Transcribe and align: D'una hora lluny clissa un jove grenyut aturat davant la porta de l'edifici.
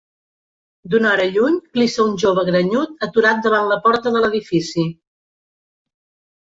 D'una 0.93 1.09
hora 1.17 1.27
lluny 1.35 1.59
clissa 1.75 2.05
un 2.07 2.17
jove 2.25 2.47
grenyut 2.49 3.07
aturat 3.09 3.47
davant 3.47 3.71
la 3.75 3.81
porta 3.87 4.17
de 4.17 4.27
l'edifici. 4.27 4.89